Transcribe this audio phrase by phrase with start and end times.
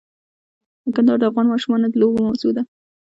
[0.95, 2.63] کندهار د افغان ماشومانو د لوبو موضوع ده.